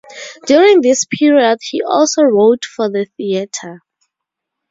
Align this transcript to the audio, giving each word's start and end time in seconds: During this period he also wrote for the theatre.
During 0.47 0.81
this 0.81 1.05
period 1.05 1.59
he 1.61 1.83
also 1.83 2.23
wrote 2.23 2.65
for 2.65 2.89
the 2.89 3.05
theatre. 3.17 3.83